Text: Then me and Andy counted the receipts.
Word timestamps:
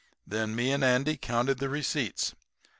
Then 0.25 0.55
me 0.55 0.71
and 0.71 0.83
Andy 0.83 1.15
counted 1.15 1.59
the 1.59 1.69
receipts. 1.69 2.33